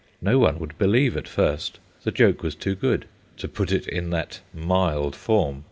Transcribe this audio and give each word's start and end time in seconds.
No 0.19 0.39
one 0.39 0.57
would 0.57 0.79
believe 0.79 1.15
at 1.15 1.27
first; 1.27 1.77
the 2.03 2.09
joke 2.11 2.41
was 2.41 2.55
too 2.55 2.73
good 2.73 3.05
to 3.37 3.47
put 3.47 3.71
it 3.71 3.87
in 3.87 4.09
that 4.09 4.39
mild 4.51 5.15
form. 5.15 5.59